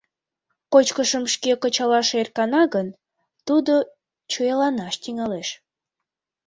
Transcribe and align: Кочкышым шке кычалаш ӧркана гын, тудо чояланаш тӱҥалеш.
Кочкышым 0.71 1.23
шке 1.33 1.51
кычалаш 1.61 2.09
ӧркана 2.19 2.63
гын, 2.73 2.87
тудо 3.47 3.73
чояланаш 4.31 4.95
тӱҥалеш. 5.03 5.49